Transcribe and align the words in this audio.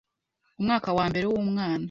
Umwaka 0.59 0.89
wa 0.97 1.05
mbere 1.11 1.25
w’umwana, 1.27 1.79